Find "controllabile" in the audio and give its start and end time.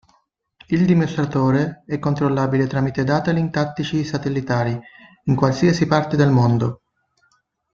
1.99-2.65